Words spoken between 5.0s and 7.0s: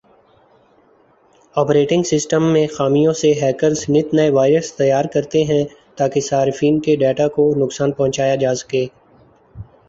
کرتے ہیں تاکہ صارفین کے